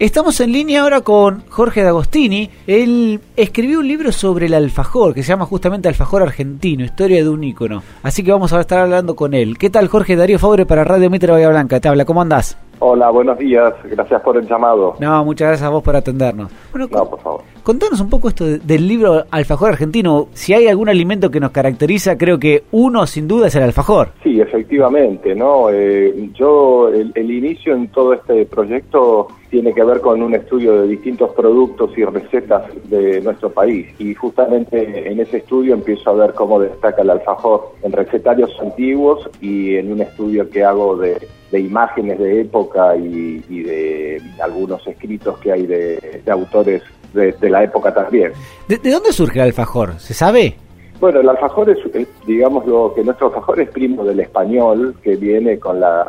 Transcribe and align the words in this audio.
Estamos 0.00 0.40
en 0.40 0.50
línea 0.50 0.80
ahora 0.80 1.02
con 1.02 1.42
Jorge 1.50 1.82
D'Agostini. 1.82 2.48
Él 2.66 3.20
escribió 3.36 3.80
un 3.80 3.86
libro 3.86 4.12
sobre 4.12 4.46
el 4.46 4.54
alfajor, 4.54 5.12
que 5.12 5.22
se 5.22 5.28
llama 5.28 5.44
justamente 5.44 5.88
Alfajor 5.88 6.22
Argentino, 6.22 6.86
Historia 6.86 7.22
de 7.22 7.28
un 7.28 7.44
ícono. 7.44 7.82
Así 8.02 8.24
que 8.24 8.32
vamos 8.32 8.50
a 8.54 8.60
estar 8.60 8.78
hablando 8.78 9.14
con 9.14 9.34
él. 9.34 9.58
¿Qué 9.58 9.68
tal, 9.68 9.88
Jorge? 9.88 10.16
Darío 10.16 10.38
Fabre 10.38 10.64
para 10.64 10.84
Radio 10.84 11.10
Mitre 11.10 11.30
Bahía 11.30 11.50
Blanca. 11.50 11.80
Te 11.80 11.88
habla, 11.88 12.06
¿cómo 12.06 12.22
andás? 12.22 12.56
Hola, 12.78 13.10
buenos 13.10 13.36
días. 13.36 13.74
Gracias 13.90 14.22
por 14.22 14.38
el 14.38 14.48
llamado. 14.48 14.94
No, 15.00 15.22
muchas 15.22 15.48
gracias 15.48 15.66
a 15.66 15.70
vos 15.70 15.82
por 15.82 15.94
atendernos. 15.94 16.50
Bueno, 16.72 16.88
no, 16.90 17.04
por 17.04 17.20
favor. 17.20 17.42
Contanos 17.62 18.00
un 18.00 18.08
poco 18.08 18.30
esto 18.30 18.46
del 18.46 18.88
libro 18.88 19.26
Alfajor 19.30 19.72
Argentino. 19.72 20.28
Si 20.32 20.54
hay 20.54 20.66
algún 20.66 20.88
alimento 20.88 21.30
que 21.30 21.40
nos 21.40 21.50
caracteriza, 21.50 22.16
creo 22.16 22.38
que 22.38 22.64
uno 22.70 23.06
sin 23.06 23.28
duda 23.28 23.48
es 23.48 23.54
el 23.54 23.64
alfajor. 23.64 24.12
Sí, 24.22 24.40
efectivamente, 24.40 25.34
¿no? 25.34 25.68
Eh, 25.70 26.30
yo, 26.32 26.88
el, 26.88 27.12
el 27.14 27.30
inicio 27.30 27.74
en 27.74 27.88
todo 27.88 28.14
este 28.14 28.46
proyecto 28.46 29.28
tiene 29.50 29.74
que 29.74 29.84
ver 29.84 30.00
con 30.00 30.22
un 30.22 30.34
estudio 30.34 30.80
de 30.80 30.88
distintos 30.88 31.30
productos 31.34 31.90
y 31.96 32.04
recetas 32.04 32.62
de 32.84 33.20
nuestro 33.20 33.50
país. 33.50 33.88
Y 33.98 34.14
justamente 34.14 35.10
en 35.10 35.20
ese 35.20 35.38
estudio 35.38 35.74
empiezo 35.74 36.10
a 36.10 36.14
ver 36.14 36.34
cómo 36.34 36.60
destaca 36.60 37.02
el 37.02 37.10
alfajor 37.10 37.72
en 37.82 37.92
recetarios 37.92 38.50
antiguos 38.60 39.28
y 39.40 39.74
en 39.74 39.92
un 39.92 40.00
estudio 40.00 40.48
que 40.48 40.64
hago 40.64 40.96
de, 40.96 41.18
imágenes 41.52 42.18
de 42.20 42.42
época 42.42 42.96
y, 42.96 43.40
de 43.40 44.22
algunos 44.40 44.86
escritos 44.86 45.36
que 45.38 45.52
hay 45.52 45.66
de, 45.66 46.22
autores 46.30 46.82
de, 47.12 47.50
la 47.50 47.64
época 47.64 47.92
también. 47.92 48.32
¿De, 48.68 48.78
dónde 48.78 49.12
surge 49.12 49.40
el 49.40 49.46
alfajor? 49.46 49.98
¿Se 49.98 50.14
sabe? 50.14 50.54
Bueno, 51.00 51.20
el 51.20 51.28
alfajor 51.28 51.70
es, 51.70 51.78
digamos, 52.24 52.66
lo 52.66 52.92
que 52.94 53.02
nuestro 53.02 53.28
alfajor 53.28 53.60
es 53.60 53.70
primo 53.70 54.04
del 54.04 54.20
español, 54.20 54.94
que 55.02 55.16
viene 55.16 55.58
con 55.58 55.80
las 55.80 56.06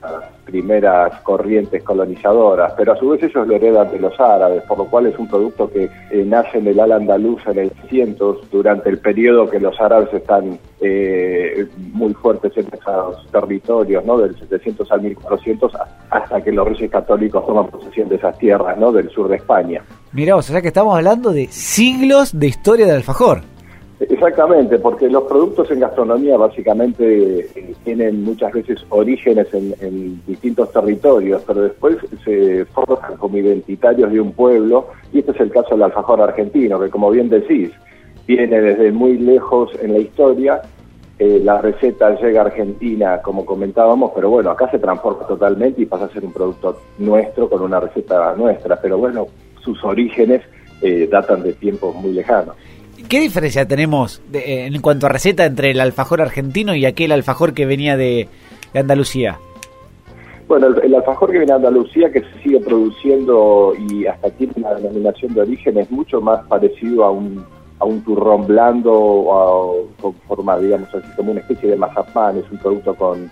primeras 0.52 1.22
corrientes 1.22 1.82
colonizadoras, 1.84 2.74
pero 2.76 2.92
a 2.92 2.98
su 2.98 3.10
vez 3.10 3.24
ellos 3.24 3.48
lo 3.48 3.56
heredan 3.56 3.90
de 3.90 4.00
los 4.00 4.20
árabes, 4.20 4.64
por 4.64 4.78
lo 4.78 4.86
cual 4.86 5.08
es 5.08 5.18
un 5.18 5.28
producto 5.28 5.72
que 5.72 5.86
eh, 5.86 6.24
nace 6.26 6.58
en 6.58 6.68
el 6.68 6.80
al 6.80 6.92
andaluz 6.92 7.42
en 7.48 7.60
el 7.60 7.72
600, 7.82 8.52
durante 8.52 8.90
el 8.90 9.00
periodo 9.00 9.50
que 9.50 9.60
los 9.60 9.80
árabes 9.80 10.14
están 10.14 10.60
eh, 10.82 11.66
muy 11.94 12.14
fuertes 12.14 12.52
en 12.58 12.68
esos 12.74 13.32
territorios, 13.32 14.04
¿no? 14.06 14.18
Del 14.18 14.38
700 14.38 14.92
al 14.92 15.02
1400, 15.02 15.72
hasta 16.10 16.42
que 16.42 16.52
los 16.52 16.68
reyes 16.68 16.92
católicos 16.92 17.46
toman 17.46 17.68
posesión 17.68 18.10
de 18.10 18.16
esas 18.18 18.38
tierras, 18.38 18.78
¿no? 18.78 18.92
Del 18.92 19.10
sur 19.10 19.30
de 19.30 19.38
España. 19.38 19.82
Mirá, 20.12 20.36
o 20.36 20.42
sea 20.42 20.62
que 20.62 20.68
estamos 20.68 20.96
hablando 20.96 21.32
de 21.32 21.48
siglos 21.48 22.38
de 22.38 22.48
historia 22.48 22.86
del 22.86 22.98
alfajor. 22.98 23.42
Exactamente, 24.10 24.80
porque 24.80 25.08
los 25.10 25.24
productos 25.26 25.70
en 25.70 25.82
gastronomía 25.82 26.36
básicamente 26.36 27.42
eh, 27.56 27.76
tienen 27.84 28.24
muchas 28.24 28.52
veces 28.52 28.80
orígenes 28.90 29.48
en, 29.54 30.20
distintos 30.26 30.72
territorios, 30.72 31.44
pero 31.46 31.62
después 31.62 31.98
se 32.26 32.66
forman 32.66 33.18
como 33.18 33.38
identitarios 33.38 34.12
de 34.12 34.20
un 34.20 34.32
pueblo, 34.32 34.88
y 35.14 35.20
este 35.20 35.34
es 35.34 35.40
el 35.42 35.52
caso 35.52 35.76
del 35.76 35.84
alfajor 35.84 36.20
argentino, 36.20 36.80
que 36.80 36.90
como 36.90 37.12
bien 37.12 37.30
decís, 37.30 37.70
viene 38.26 38.60
desde 38.60 38.92
muy 38.92 39.20
lejos 39.20 39.70
en 39.80 39.94
la 39.94 40.00
historia, 40.00 40.62
eh, 41.20 41.40
la 41.44 41.62
receta 41.62 42.20
llega 42.20 42.42
a 42.42 42.46
Argentina, 42.46 43.22
como 43.22 43.46
comentábamos, 43.46 44.14
pero 44.16 44.32
bueno, 44.32 44.50
acá 44.50 44.68
se 44.72 44.80
transforma 44.80 45.28
totalmente 45.28 45.80
y 45.80 45.86
pasa 45.86 46.06
a 46.06 46.10
ser 46.10 46.26
un 46.26 46.34
producto 46.34 46.82
nuestro 46.98 47.48
con 47.48 47.62
una 47.62 47.80
receta 47.80 48.34
nuestra, 48.36 48.82
pero 48.82 48.98
bueno, 48.98 49.28
sus 49.64 49.84
orígenes 49.84 50.42
eh, 50.82 51.08
datan 51.12 51.44
de 51.44 51.54
tiempos 51.54 51.94
muy 51.94 52.14
lejanos. 52.14 52.56
¿Qué 53.12 53.20
diferencia 53.20 53.68
tenemos 53.68 54.22
eh, 54.32 54.70
en 54.72 54.82
cuanto 54.82 55.06
a 55.06 55.10
receta 55.10 55.44
entre 55.46 55.72
el 55.72 55.82
alfajor 55.82 56.22
argentino 56.22 56.76
y 56.76 56.86
aquel 56.86 57.12
alfajor 57.12 57.54
que 57.54 57.66
venía 57.66 57.98
de, 57.98 58.30
Andalucía? 58.74 59.38
Bueno, 60.48 60.68
el, 60.82 60.96
alfajor 60.96 61.30
que 61.30 61.40
viene 61.40 61.52
de 61.52 61.58
Andalucía, 61.58 62.10
que 62.10 62.22
se 62.22 62.42
sigue 62.42 62.62
produciendo 62.62 63.74
y 63.90 64.06
hasta 64.06 64.30
tiene 64.30 64.54
una 64.56 64.76
denominación 64.76 65.34
de 65.34 65.42
origen, 65.42 65.78
es 65.78 65.92
mucho 65.92 66.22
más 66.22 66.48
parecido 66.48 67.04
a 67.04 67.12
un, 67.12 67.44
a 67.80 67.84
un 67.84 68.02
turrón 68.02 68.48
blando 68.48 68.94
o 68.94 69.90
con 70.00 70.14
forma, 70.26 70.58
digamos 70.60 70.88
así, 70.96 71.08
como 71.18 71.32
una 71.32 71.42
especie 71.42 71.72
de 71.72 71.76
mazapán. 71.76 72.38
Es 72.38 72.50
un 72.50 72.60
producto 72.60 72.96
con, 72.96 73.30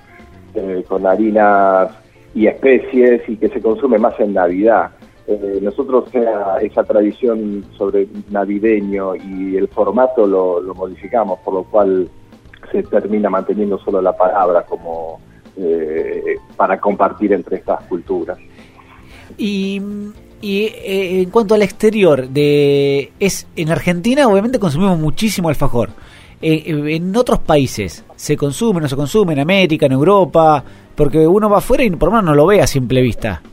eh, 0.56 0.84
con 0.90 1.08
harinas 1.08 1.90
y 2.36 2.48
especies 2.48 3.22
y 3.30 3.38
que 3.38 3.48
se 3.48 3.62
consume 3.62 3.98
más 3.98 4.20
en 4.20 4.34
Navidad. 4.34 4.92
Eh, 5.32 5.60
nosotros 5.62 6.06
esa 6.60 6.84
tradición 6.84 7.64
sobre 7.78 8.08
navideño 8.32 9.16
y 9.16 9.58
el 9.58 9.68
formato 9.68 10.26
lo, 10.26 10.74
modificamos, 10.74 11.38
por 11.42 11.54
lo 11.54 11.64
cual 11.66 12.10
se 12.72 12.82
termina 12.82 13.30
manteniendo 13.30 13.78
solo 13.78 14.02
la 14.02 14.18
palabra 14.18 14.64
como 14.64 15.20
eh, 15.56 16.36
para 16.56 16.80
compartir 16.80 17.32
entre 17.34 17.58
estas 17.58 17.84
culturas. 17.84 18.40
Y, 19.38 19.80
eh, 20.42 21.22
en 21.22 21.30
cuanto 21.30 21.54
al 21.54 21.62
exterior, 21.62 22.28
de 22.28 23.12
es 23.20 23.46
en 23.56 23.70
Argentina 23.70 24.28
obviamente 24.28 24.58
consumimos 24.58 24.98
muchísimo 24.98 25.50
alfajor. 25.50 25.92
en 26.42 27.16
otros 27.16 27.38
países 27.38 28.04
se 28.16 28.36
consume, 28.36 28.82
no 28.82 28.90
se 28.90 28.96
consume, 28.96 29.34
en 29.34 29.42
América, 29.42 29.86
en 29.86 29.92
Europa, 29.92 30.64
porque 30.96 31.28
uno 31.28 31.52
va 31.52 31.60
afuera 31.60 31.84
y 31.84 31.92
por 31.92 32.10
lo 32.10 32.14
menos 32.14 32.26
no 32.26 32.34
lo 32.34 32.48
ve 32.48 32.64
a 32.64 32.68
simple 32.68 33.04
vista. 33.04 33.44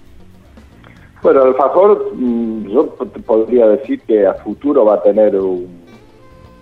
Bueno, 1.23 1.43
el 1.43 1.49
alfajor, 1.49 2.13
mm, 2.15 2.69
yo 2.69 2.95
podría 3.27 3.69
decir 3.69 4.01
que 4.03 4.27
a 4.27 4.35
futuro 4.35 4.85
va 4.85 4.95
a 4.95 5.03
tener 5.03 5.35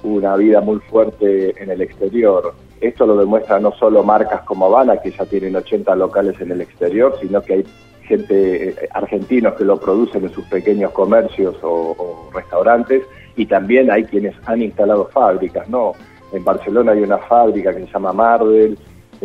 una 0.03 0.37
vida 0.37 0.61
muy 0.61 0.79
fuerte 0.91 1.61
en 1.63 1.71
el 1.71 1.83
exterior. 1.83 2.55
Esto 2.81 3.07
lo 3.07 3.17
demuestra 3.17 3.59
no 3.59 3.73
solo 3.73 4.03
marcas 4.03 4.43
como 4.43 4.67
Habana, 4.67 5.01
que 5.01 5.11
ya 5.11 5.25
tienen 5.27 5.57
80 5.57 5.95
locales 5.97 6.41
en 6.41 6.53
el 6.53 6.61
exterior, 6.61 7.17
sino 7.21 7.41
que 7.43 7.55
hay 7.55 7.65
gente, 8.03 8.69
eh, 8.69 8.89
argentinos 8.93 9.55
que 9.55 9.65
lo 9.65 9.79
producen 9.79 10.25
en 10.25 10.33
sus 10.33 10.45
pequeños 10.47 10.93
comercios 10.93 11.57
o, 11.63 12.29
restaurantes, 12.33 13.03
y 13.37 13.47
también 13.47 13.91
hay 13.91 14.05
quienes 14.05 14.35
han 14.47 14.63
instalado 14.63 15.07
fábricas, 15.07 15.69
¿no? 15.69 15.93
En 16.33 16.45
Barcelona 16.45 16.93
hay 16.93 17.01
una 17.01 17.19
fábrica 17.19 17.73
que 17.73 17.87
se 17.87 17.93
llama 17.93 18.13
Marvel, 18.13 18.79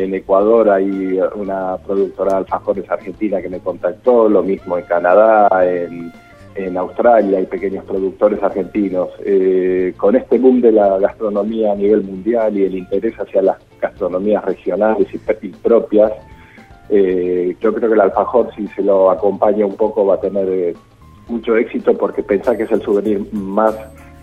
en 0.04 0.14
Ecuador 0.14 0.70
hay 0.70 1.20
una 1.36 1.78
productora 1.78 2.32
de 2.32 2.38
alfajores 2.38 2.90
argentina 2.90 3.42
que 3.42 3.50
me 3.50 3.60
contactó, 3.60 4.30
lo 4.30 4.42
mismo 4.42 4.78
en 4.78 4.86
Canadá, 4.86 5.50
en, 5.64 6.12
Australia 6.76 7.38
hay 7.38 7.46
pequeños 7.46 7.86
productores 7.86 8.44
argentinos. 8.44 9.10
Eh, 9.24 9.94
con 9.96 10.18
este 10.18 10.38
boom 10.38 10.60
de 10.60 10.74
la 10.74 10.98
gastronomía 11.00 11.72
a 11.72 11.76
nivel 11.76 12.04
mundial 12.04 12.58
y 12.58 12.66
el 12.66 12.76
interés 12.76 13.16
hacia 13.16 13.42
las 13.42 13.58
gastronomías 13.80 14.44
regionales 14.44 15.08
y, 15.14 15.18
propias, 15.50 16.12
eh, 16.90 17.56
yo 17.62 17.74
creo 17.74 17.88
que 17.88 17.96
el 17.96 18.02
alfajor, 18.02 18.54
si 18.56 18.68
se 18.68 18.82
lo 18.82 19.10
acompaña 19.10 19.66
un 19.66 19.78
poco, 19.78 20.06
va 20.06 20.16
a 20.16 20.20
tener 20.20 20.50
eh, 20.50 20.74
mucho 21.30 21.56
éxito 21.56 21.98
porque 21.98 22.24
pensá 22.24 22.58
que 22.58 22.64
es 22.64 22.72
el 22.72 22.82
souvenir 22.82 23.26
más 23.32 23.76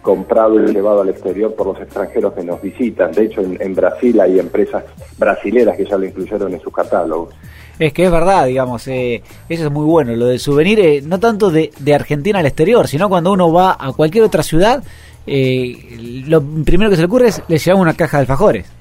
comprado 0.07 0.63
y 0.63 0.73
llevado 0.73 1.01
al 1.01 1.09
exterior 1.09 1.53
por 1.53 1.67
los 1.67 1.81
extranjeros 1.81 2.33
que 2.33 2.45
nos 2.45 2.63
visitan. 2.63 3.11
De 3.11 3.25
hecho, 3.25 3.41
en, 3.41 3.75
Brasil 3.75 4.21
hay 4.21 4.39
empresas 4.39 4.85
brasileras 5.19 5.77
que 5.77 5.85
ya 5.85 5.99
lo 5.99 6.07
incluyeron 6.07 6.55
en 6.55 6.61
sus 6.61 6.73
catálogos. 6.73 7.35
Es 7.77 7.93
que 7.93 8.05
es 8.05 8.11
verdad, 8.13 8.47
digamos, 8.47 8.87
eh, 8.87 9.21
eso 9.49 9.67
es 9.67 9.73
muy 9.73 9.85
bueno, 9.85 10.15
lo 10.15 10.27
de 10.27 10.39
souvenir, 10.39 10.79
eh, 10.79 11.03
no 11.03 11.19
tanto 11.19 11.51
de, 11.51 11.73
Argentina 11.93 12.39
al 12.39 12.47
exterior, 12.47 12.87
sino 12.87 13.09
cuando 13.09 13.33
uno 13.33 13.53
va 13.53 13.77
a 13.81 13.93
cualquier 13.93 14.23
otra 14.23 14.45
ciudad, 14.45 14.85
eh, 15.27 16.23
lo 16.29 16.41
primero 16.41 16.89
que 16.89 16.95
se 16.95 17.03
le 17.03 17.07
ocurre 17.07 17.29
es 17.29 17.43
le 17.49 17.59
llevamos 17.59 17.83
una 17.83 17.95
caja 17.95 18.19
de 18.19 18.21
alfajores. 18.21 18.76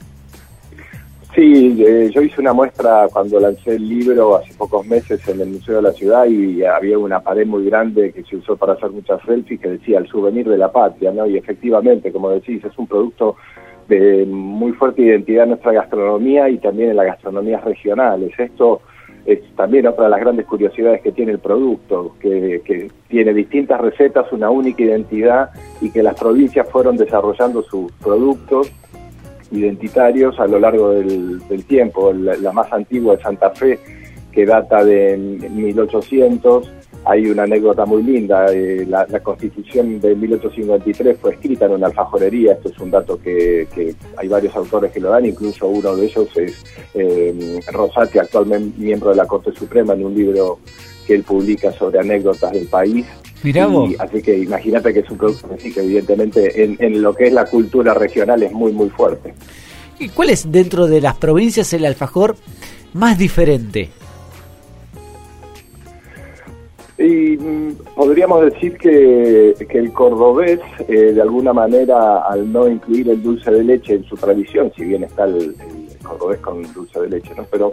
Sí, 1.36 1.84
eh, 1.86 2.10
yo 2.14 2.22
hice 2.22 2.40
una 2.40 2.54
muestra 2.54 3.10
cuando 3.12 3.42
lancé 3.42 3.76
el 3.76 3.90
libro 3.90 4.38
hace 4.38 4.54
pocos 4.54 4.88
meses 4.88 5.28
en 5.28 5.42
el 5.42 5.50
Museo 5.50 5.76
de 5.76 5.82
la 5.82 5.92
Ciudad 5.92 6.26
y 6.28 6.64
había 6.64 6.98
una 6.98 7.20
pared 7.20 7.46
muy 7.46 7.66
grande 7.66 8.14
que 8.14 8.24
se 8.24 8.38
usó 8.38 8.56
para 8.56 8.72
hacer 8.72 8.92
muchas 8.92 9.22
selfies 9.24 9.60
que 9.60 9.68
decía 9.72 9.98
el 9.98 10.08
souvenir 10.08 10.48
de 10.48 10.58
la 10.58 10.72
patria, 10.72 11.12
¿no? 11.12 11.28
Y 11.28 11.36
efectivamente, 11.36 12.14
como 12.14 12.30
decís, 12.30 12.64
es 12.64 12.78
un 12.78 12.88
producto 12.88 13.36
de 13.90 14.26
muy 14.26 14.72
fuerte 14.72 15.02
identidad 15.02 15.44
en 15.44 15.50
nuestra 15.50 15.74
gastronomía 15.74 16.48
y 16.48 16.58
también 16.58 16.92
en 16.92 16.96
las 16.96 17.08
gastronomías 17.08 17.66
regionales. 17.66 18.32
Esto 18.40 18.80
es 19.26 19.42
también 19.58 19.88
otra 19.88 20.06
de 20.06 20.12
las 20.12 20.22
grandes 20.22 20.46
curiosidades 20.46 21.02
que 21.02 21.12
tiene 21.12 21.34
el 21.34 21.40
producto, 21.40 22.16
que, 22.22 22.62
que, 22.64 22.90
tiene 23.10 23.34
distintas 23.34 23.82
recetas, 23.82 24.32
una 24.32 24.50
única 24.50 24.84
identidad 24.84 25.50
y 25.82 25.90
que 25.90 26.02
las 26.02 26.18
provincias 26.18 26.70
fueron 26.70 26.96
desarrollando 26.96 27.62
sus 27.64 27.92
productos 27.94 28.72
identitarios 29.52 30.40
a 30.40 30.48
lo 30.48 30.60
largo 30.60 30.92
del, 30.92 31.66
tiempo. 31.68 32.14
La, 32.14 32.52
más 32.52 32.72
antigua 32.72 33.16
es 33.16 33.22
Santa 33.22 33.52
Fe, 33.52 33.80
que 34.32 34.46
data 34.46 34.84
de 34.84 35.18
1800. 35.18 36.72
Hay 37.06 37.28
una 37.28 37.44
anécdota 37.44 37.86
muy 37.86 38.02
linda. 38.02 38.48
Eh, 38.52 38.86
la, 38.88 39.06
constitución 39.22 40.00
de 40.00 40.16
1853 40.16 41.18
fue 41.20 41.34
escrita 41.34 41.66
en 41.66 41.74
una 41.74 41.88
alfajorería. 41.88 42.54
Esto 42.54 42.70
es 42.70 42.80
un 42.80 42.92
dato 42.92 43.20
que, 43.20 43.68
hay 44.18 44.28
varios 44.28 44.56
autores 44.56 44.92
que 44.92 45.00
lo 45.00 45.10
dan, 45.10 45.26
incluso 45.26 45.68
uno 45.68 45.96
de 45.96 46.06
ellos 46.06 46.28
es 46.36 46.64
eh, 46.94 47.60
Rosati, 47.72 48.18
actualmente 48.18 48.80
miembro 48.80 49.12
de 49.12 49.18
la 49.18 49.26
Corte 49.26 49.52
Suprema, 49.54 49.94
en 49.94 50.06
un 50.06 50.16
libro 50.16 50.60
que 51.06 51.14
él 51.14 51.24
publica 51.24 51.72
sobre 51.72 52.00
anécdotas 52.00 52.52
del 52.52 52.68
país. 52.68 53.06
Así 54.00 54.22
que 54.22 54.38
imagínate 54.38 54.94
que 54.94 55.00
es 55.00 55.10
un 55.10 55.18
producto 55.18 55.50
que 55.58 55.80
evidentemente 55.80 56.64
en, 56.64 57.02
lo 57.02 57.14
que 57.14 57.28
es 57.28 57.34
la 57.34 57.46
cultura 57.46 57.94
regional 57.94 58.44
es 58.44 58.52
muy, 58.52 58.72
muy 58.72 58.90
fuerte. 58.90 59.34
¿Y 60.00 60.10
cuál 60.10 60.30
es 60.30 60.52
dentro 60.52 60.88
de 60.88 61.02
las 61.02 61.16
provincias 61.16 61.72
el 61.74 61.86
alfajor 61.86 62.36
más 62.94 63.18
diferente? 63.18 63.90
Y 66.98 67.38
mm, 67.38 67.76
podríamos 67.94 68.46
decir 68.46 68.78
que, 68.78 69.54
el 69.70 69.94
cordobés, 69.94 70.60
eh, 70.88 71.14
de 71.14 71.22
alguna 71.22 71.52
manera, 71.52 72.20
al 72.20 72.52
no 72.52 72.70
incluir 72.70 73.10
el 73.10 73.22
dulce 73.22 73.52
de 73.52 73.64
leche 73.64 73.96
en 73.96 74.06
su 74.06 74.16
tradición, 74.16 74.72
si 74.76 74.86
bien 74.86 75.04
está 75.04 75.26
el, 75.26 75.56
cordobés 76.02 76.40
con 76.40 76.62
dulce 76.74 77.02
de 77.02 77.10
leche, 77.10 77.34
¿no? 77.36 77.46
Pero 77.52 77.72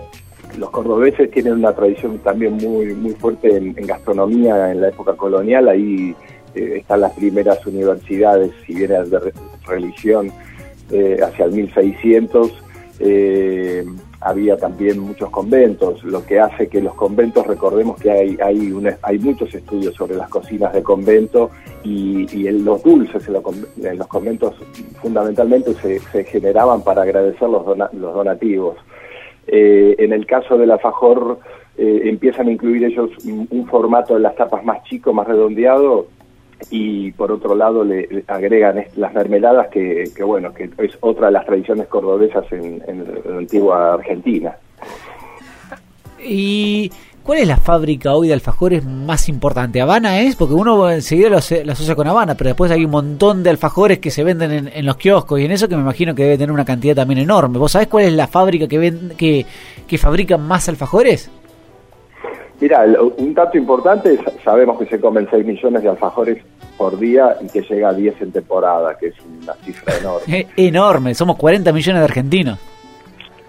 los 0.59 0.71
cordobeses 0.71 1.31
tienen 1.31 1.55
una 1.55 1.73
tradición 1.73 2.19
también 2.19 2.55
muy 2.55 2.95
muy 2.95 3.13
fuerte 3.13 3.57
en, 3.57 3.75
gastronomía 3.87 4.71
en 4.71 4.81
la 4.81 4.89
época 4.89 5.15
colonial. 5.15 5.69
Ahí 5.69 6.15
eh, 6.55 6.79
están 6.79 7.01
las 7.01 7.13
primeras 7.13 7.65
universidades, 7.67 8.53
si 8.67 8.75
bien 8.75 8.91
de 8.91 9.33
religión, 9.67 10.31
eh, 10.91 11.19
hacia 11.23 11.47
el 11.47 11.53
1600. 11.53 12.53
Eh, 13.01 13.85
había 14.21 14.57
también 14.57 15.01
muchos 15.01 15.31
conventos, 15.31 16.05
lo 16.05 16.25
que 16.25 16.39
hace 16.39 16.69
que 16.69 16.81
los 16.81 16.95
conventos, 16.95 17.45
recordemos 17.45 18.01
que 18.01 18.11
hay, 18.11 18.37
hay, 18.41 18.73
hay 19.03 19.19
muchos 19.19 19.53
estudios 19.53 19.97
sobre 19.97 20.15
las 20.15 20.29
cocinas 20.29 20.73
de 20.73 20.83
convento 20.83 21.51
y, 21.83 22.47
en 22.47 22.65
los 22.65 22.83
dulces 22.85 23.27
en 23.27 23.99
los, 23.99 24.07
conventos 24.07 24.55
fundamentalmente 25.01 25.75
se, 25.75 26.25
generaban 26.25 26.83
para 26.83 27.03
agradecer 27.03 27.49
los 27.49 27.67
donativos. 28.15 28.77
Eh, 29.47 29.97
en 29.99 30.13
el 30.13 30.27
caso 30.27 30.57
del 30.57 30.71
alfajor 30.71 31.39
eh, 31.77 32.03
empiezan 32.05 32.49
a 32.49 32.53
incluir 32.53 32.85
ellos 32.85 33.11
un, 33.25 33.67
formato 33.67 34.15
de 34.15 34.21
las 34.21 34.37
tapas 34.37 34.65
más 34.65 34.85
chico, 34.85 35.13
más 35.13 35.27
redondeado, 35.27 36.07
y 36.71 37.11
por 37.13 37.33
otro 37.33 37.55
lado 37.55 37.83
le, 37.83 38.25
agregan 38.29 38.85
las 38.97 39.13
mermeladas 39.15 39.69
que, 39.69 40.05
bueno 40.25 40.55
que 40.55 40.71
es 40.79 40.97
otra 41.01 41.27
de 41.27 41.33
las 41.33 41.47
tradiciones 41.47 41.89
cordobesas 41.89 42.45
en, 42.53 42.83
la 43.25 43.39
antigua 43.39 43.95
Argentina. 43.95 44.57
Y 46.25 46.93
¿Cuál 47.23 47.39
es 47.39 47.47
la 47.47 47.57
fábrica 47.57 48.15
hoy 48.15 48.27
de 48.27 48.35
alfajores 48.35 48.85
más 48.85 49.29
importante? 49.29 49.81
¿Habana 49.81 50.21
es? 50.21 50.35
Porque 50.35 50.55
uno 50.55 50.91
enseguida 50.91 51.29
lo, 51.29 51.37
asocia 51.37 51.95
con 51.95 52.09
Habana, 52.09 52.35
pero 52.35 52.49
después 52.49 52.71
hay 52.73 52.85
un 52.85 52.91
montón 52.91 53.45
de 53.45 53.51
alfajores 53.51 54.01
que 54.01 54.11
se 54.11 54.25
venden 54.25 54.71
en, 54.75 54.87
los 54.87 54.97
kioscos 54.97 55.39
y 55.39 55.45
en 55.45 55.53
eso 55.53 55.69
que 55.69 55.77
me 55.77 55.83
imagino 55.83 56.17
que 56.17 56.25
debe 56.25 56.37
tener 56.37 56.51
una 56.51 56.65
cantidad 56.65 56.97
también 56.97 57.21
enorme. 57.21 57.59
¿Vos 57.59 57.73
sabés 57.73 57.87
cuál 57.87 58.07
es 58.07 58.13
la 58.13 58.27
fábrica 58.27 58.67
que, 58.67 58.93
que, 59.17 59.47
que 59.87 59.99
fabrica 59.99 60.37
más 60.37 60.69
alfajores? 60.69 61.31
Mira, 62.61 62.85
un 63.17 63.35
dato 63.35 63.57
importante, 63.57 64.19
sabemos 64.43 64.79
que 64.81 64.87
se 64.87 65.01
comen 65.01 65.29
6 65.31 65.47
millones 65.47 65.83
de 65.83 65.91
alfajores 65.91 66.39
por 66.77 66.99
día 66.99 67.37
y 67.41 67.47
que 67.47 67.63
llega 67.63 67.91
a 67.91 67.93
10 67.93 68.21
en 68.21 68.33
temporada, 68.33 68.97
que 68.99 69.09
es 69.09 69.15
una 69.21 69.55
cifra 69.65 69.97
enorme. 70.01 70.47
enorme, 70.57 71.15
somos 71.15 71.37
40 71.37 71.73
millones 71.73 72.01
de 72.01 72.05
argentinos. 72.05 72.72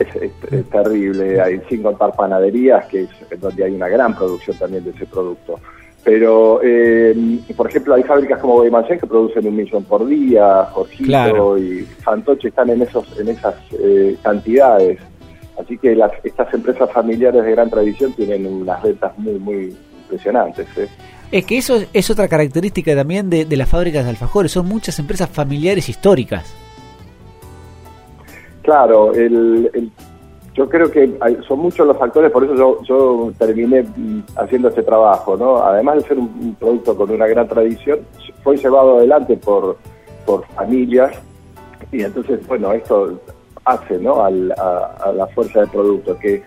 Es, 0.03 0.69
terrible, 0.69 1.41
hay, 1.41 1.61
sin 1.69 1.83
contar 1.83 2.13
panaderías, 2.15 2.85
que 2.87 3.03
es 3.03 3.41
donde 3.41 3.63
hay 3.63 3.73
una 3.73 3.87
gran 3.87 4.15
producción 4.15 4.57
también 4.57 4.83
de 4.83 4.91
ese 4.91 5.05
producto. 5.05 5.59
Pero, 6.03 6.59
eh, 6.61 7.15
por 7.55 7.67
ejemplo, 7.69 7.95
hay 7.95 8.03
fábricas 8.03 8.39
como 8.39 8.55
Guaymallén 8.55 8.99
que 8.99 9.07
producen 9.07 9.47
un 9.47 9.55
millón 9.55 9.85
por 9.85 10.05
día, 10.05 10.65
Jorgito 10.71 11.57
y 11.57 11.83
Fantoche 12.03 12.49
están 12.49 12.69
en 12.69 12.81
esos 12.81 13.17
en 13.17 13.29
esas 13.29 13.55
eh, 13.79 14.17
cantidades. 14.21 14.99
Así 15.57 15.77
que 15.77 15.95
las, 15.95 16.11
estas 16.23 16.53
empresas 16.53 16.91
familiares 16.91 17.43
de 17.43 17.51
gran 17.51 17.69
tradición 17.69 18.11
tienen 18.13 18.45
unas 18.45 18.83
ventas 18.83 19.17
muy, 19.17 19.39
muy 19.39 19.75
impresionantes. 20.03 20.67
¿eh? 20.77 20.89
Es 21.31 21.45
que 21.45 21.57
eso 21.57 21.81
es 21.93 22.09
otra 22.09 22.27
característica 22.27 22.95
también 22.95 23.29
de, 23.29 23.45
las 23.55 23.69
fábricas 23.69 24.03
de 24.03 24.09
alfajores, 24.09 24.51
son 24.51 24.67
muchas 24.67 24.99
empresas 24.99 25.29
familiares 25.29 25.87
históricas. 25.87 26.53
Claro, 28.63 29.13
el, 29.13 29.91
yo 30.55 30.69
creo 30.69 30.89
que 30.89 31.17
son 31.47 31.59
muchos 31.59 31.85
los 31.85 31.97
factores, 31.97 32.31
por 32.31 32.43
eso 32.43 32.55
yo, 32.55 32.81
yo 32.83 33.31
terminé 33.37 33.83
mm, 33.83 34.21
haciendo 34.37 34.69
este 34.69 34.83
trabajo, 34.83 35.35
¿no? 35.37 35.57
Además 35.57 35.97
de 35.97 36.01
ser 36.01 36.17
un, 36.17 36.55
producto 36.59 36.95
con 36.95 37.11
una 37.11 37.27
gran 37.27 37.47
tradición, 37.47 37.99
fue 38.43 38.57
llevado 38.57 38.97
adelante 38.97 39.37
por, 39.37 39.77
por 40.25 40.45
familias 40.47 41.11
y 41.91 42.03
entonces, 42.03 42.45
bueno, 42.47 42.71
esto 42.71 43.19
hace 43.65 43.97
¿no? 43.97 44.23
a, 44.23 44.31
la 44.31 45.27
fuerza 45.33 45.61
del 45.61 45.69
producto, 45.69 46.17
que 46.17 46.43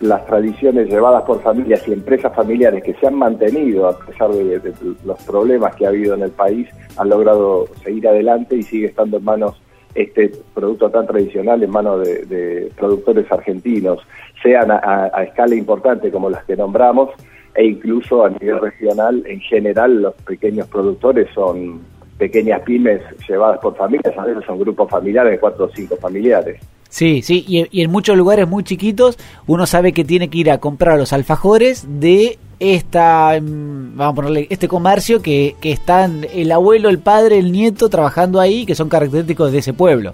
las 0.00 0.26
tradiciones 0.26 0.88
llevadas 0.88 1.22
por 1.22 1.40
familias 1.42 1.86
y 1.88 1.92
empresas 1.92 2.34
familiares 2.34 2.82
que 2.82 2.94
se 2.94 3.06
han 3.06 3.14
mantenido 3.14 3.88
a 3.88 3.98
pesar 3.98 4.30
de, 4.30 4.60
los 5.04 5.22
problemas 5.22 5.74
que 5.76 5.86
ha 5.86 5.88
habido 5.88 6.14
en 6.14 6.22
el 6.22 6.30
país, 6.30 6.68
han 6.96 7.08
logrado 7.08 7.66
seguir 7.82 8.06
adelante 8.08 8.56
y 8.56 8.62
sigue 8.62 8.86
estando 8.88 9.16
en 9.18 9.24
manos 9.24 9.60
este 9.94 10.32
producto 10.54 10.90
tan 10.90 11.06
tradicional 11.06 11.62
en 11.62 11.70
manos 11.70 12.06
de, 12.06 12.70
productores 12.76 13.30
argentinos, 13.30 14.00
sean 14.42 14.70
a, 14.70 15.06
escala 15.22 15.54
importante 15.54 16.10
como 16.10 16.30
las 16.30 16.44
que 16.44 16.56
nombramos, 16.56 17.10
e 17.54 17.64
incluso 17.64 18.24
a 18.24 18.30
nivel 18.30 18.60
regional, 18.60 19.22
en 19.26 19.40
general 19.40 20.02
los 20.02 20.14
pequeños 20.14 20.66
productores 20.68 21.28
son 21.34 21.82
pequeñas 22.18 22.60
pymes 22.62 23.00
llevadas 23.28 23.58
por 23.60 23.76
familias, 23.76 24.16
a 24.16 24.24
veces 24.24 24.44
son 24.44 24.58
grupos 24.58 24.90
familiares 24.90 25.32
de 25.32 25.38
cuatro 25.38 25.66
o 25.66 25.70
cinco 25.70 25.96
familiares. 25.96 26.60
Sí, 26.94 27.22
sí, 27.22 27.44
y, 27.48 27.82
en 27.82 27.90
muchos 27.90 28.16
lugares 28.16 28.46
muy 28.46 28.62
chiquitos 28.62 29.18
uno 29.48 29.66
sabe 29.66 29.92
que 29.92 30.04
tiene 30.04 30.30
que 30.30 30.38
ir 30.38 30.48
a 30.48 30.58
comprar 30.58 30.96
los 30.96 31.12
alfajores 31.12 31.84
de 31.88 32.38
esta, 32.60 33.36
mm, 33.42 33.96
vamos 33.96 34.12
a 34.12 34.14
ponerle, 34.14 34.46
este 34.48 34.68
comercio 34.68 35.20
que, 35.20 35.56
que 35.60 35.72
están 35.72 36.24
el 36.32 36.52
abuelo, 36.52 36.88
el 36.90 37.00
padre, 37.00 37.38
el 37.38 37.50
nieto 37.50 37.88
trabajando 37.88 38.38
ahí, 38.38 38.64
que 38.64 38.76
son 38.76 38.88
característicos 38.88 39.50
de 39.50 39.58
ese 39.58 39.72
pueblo. 39.72 40.12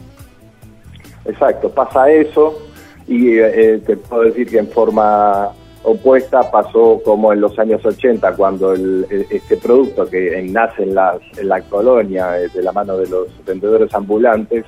Exacto, 1.27 1.69
pasa 1.69 2.11
eso 2.11 2.59
y 3.07 3.37
eh, 3.37 3.83
te 3.87 3.99
puedo 3.99 4.23
decir 4.23 4.49
que 4.49 4.61
en 4.61 4.69
forma 4.69 5.51
opuesta 5.83 6.51
pasó 6.51 6.99
como 7.05 7.35
en 7.35 7.43
los 7.43 7.59
años 7.59 7.85
80, 7.85 8.37
cuando 8.37 8.73
el, 8.73 9.07
este 9.29 9.59
producto 9.59 10.09
que 10.09 10.43
nace 10.51 10.85
en, 10.85 10.97
en 11.37 11.49
la 11.49 11.61
colonia 11.61 12.41
eh, 12.41 12.49
de 12.49 12.63
la 12.63 12.73
mano 12.73 12.97
de 12.97 13.07
los 13.07 13.29
vendedores 13.45 13.93
ambulantes, 13.93 14.65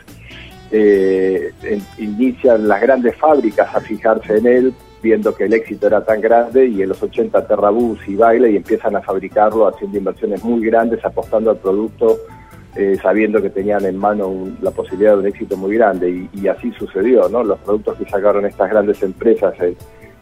eh, 0.72 1.52
inician 1.98 2.66
las 2.66 2.80
grandes 2.80 3.14
fábricas 3.16 3.74
a 3.74 3.80
fijarse 3.80 4.38
en 4.38 4.46
él, 4.46 4.74
viendo 5.02 5.34
que 5.34 5.44
el 5.44 5.52
éxito 5.52 5.86
era 5.86 6.04
tan 6.04 6.20
grande, 6.20 6.66
y 6.66 6.82
en 6.82 6.88
los 6.88 7.02
80 7.02 7.46
Terrabús 7.46 7.98
y 8.08 8.16
Baile 8.16 8.50
y 8.50 8.56
empiezan 8.56 8.96
a 8.96 9.02
fabricarlo 9.02 9.68
haciendo 9.68 9.98
inversiones 9.98 10.42
muy 10.42 10.64
grandes, 10.64 11.04
apostando 11.04 11.50
al 11.50 11.58
producto, 11.58 12.18
eh, 12.74 12.96
sabiendo 13.02 13.42
que 13.42 13.50
tenían 13.50 13.84
en 13.84 13.98
mano 13.98 14.32
la 14.62 14.70
posibilidad 14.70 15.12
de 15.12 15.18
un 15.18 15.26
éxito 15.26 15.56
muy 15.56 15.74
grande, 15.76 16.08
y, 16.08 16.30
y, 16.32 16.48
así 16.48 16.72
sucedió, 16.72 17.28
¿no? 17.28 17.44
Los 17.44 17.58
productos 17.58 17.98
que 17.98 18.08
sacaron 18.08 18.46
estas 18.46 18.70
grandes 18.70 19.02
empresas 19.02 19.54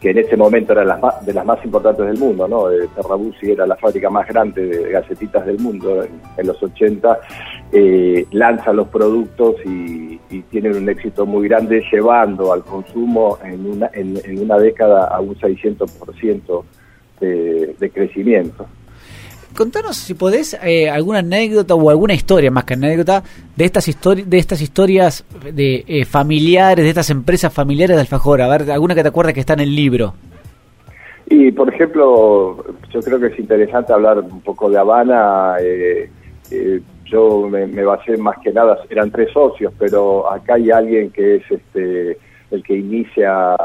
que 0.01 0.09
en 0.09 0.17
ese 0.17 0.35
momento 0.35 0.73
las 0.73 0.99
de 1.23 1.31
las 1.31 1.45
más 1.45 1.63
importantes 1.63 2.07
del 2.07 2.17
mundo, 2.17 2.47
¿no? 2.47 2.69
Terrabusi 2.95 3.51
era 3.51 3.67
la 3.67 3.75
fábrica 3.75 4.09
más 4.09 4.27
grande 4.27 4.65
de 4.65 4.91
galletitas 4.91 5.45
del 5.45 5.59
mundo 5.59 6.03
en, 6.37 6.47
los 6.47 6.61
80, 6.61 7.19
eh, 7.71 8.25
lanza 8.31 8.73
los 8.73 8.87
productos 8.87 9.57
y, 9.63 10.19
tienen 10.49 10.75
un 10.77 10.87
éxito 10.89 11.25
muy 11.25 11.47
grande 11.47 11.83
llevando 11.91 12.53
al 12.53 12.63
consumo 12.63 13.37
en 13.43 13.65
una, 13.65 13.89
en, 13.93 14.39
una 14.39 14.57
década 14.57 15.07
a 15.07 15.19
un 15.19 15.35
600% 15.35 16.63
de, 17.19 17.75
de 17.77 17.89
crecimiento 17.89 18.65
contanos 19.55 19.97
si 19.97 20.13
podés 20.13 20.57
eh, 20.63 20.89
alguna 20.89 21.19
anécdota 21.19 21.75
o 21.75 21.89
alguna 21.89 22.13
historia 22.13 22.51
más 22.51 22.63
que 22.63 22.73
anécdota 22.73 23.23
de 23.55 23.65
estas 23.65 23.87
historias 23.87 24.29
de 24.29 24.37
estas 24.37 24.61
historias 24.61 25.25
de 25.53 25.83
eh, 25.87 26.05
familiares 26.05 26.83
de 26.83 26.89
estas 26.89 27.09
empresas 27.09 27.53
familiares 27.53 27.95
de 27.95 28.01
alfajor. 28.01 28.41
A 28.41 28.47
ver 28.47 28.71
alguna 28.71 28.95
que 28.95 29.03
te 29.03 29.09
acuerdes 29.09 29.33
que 29.33 29.39
está 29.39 29.53
en 29.53 29.61
el 29.61 29.75
libro. 29.75 30.13
Y 31.27 31.51
por 31.51 31.73
ejemplo 31.73 32.63
yo 32.89 33.01
creo 33.01 33.19
que 33.19 33.27
es 33.27 33.39
interesante 33.39 33.93
hablar 33.93 34.19
un 34.19 34.41
poco 34.41 34.69
de 34.69 34.77
Habana 34.77 35.55
eh, 35.61 36.09
yo 37.05 37.47
me, 37.49 37.67
me, 37.67 37.83
basé 37.83 38.17
más 38.17 38.37
que 38.39 38.51
nada 38.51 38.77
eran 38.89 39.11
tres 39.11 39.31
socios 39.31 39.73
pero 39.77 40.29
acá 40.31 40.55
hay 40.55 40.71
alguien 40.71 41.11
que 41.11 41.35
es 41.35 41.43
este 41.49 42.17
el 42.51 42.63
que 42.63 42.75
inicia 42.75 43.55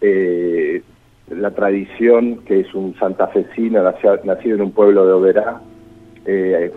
eh, 0.00 0.82
la 1.28 1.50
tradición, 1.50 2.38
que 2.44 2.60
es 2.60 2.74
un 2.74 2.94
santafesino 2.98 3.82
nacido 3.82 4.54
en 4.54 4.62
un 4.62 4.72
pueblo 4.72 5.06
de 5.06 5.12
Oberá. 5.12 5.60
Eh, 6.24 6.70